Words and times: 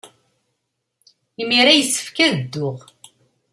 Imir-a 1.41 1.73
yessefk 1.75 2.17
ad 2.25 2.33
dduɣ. 2.37 2.79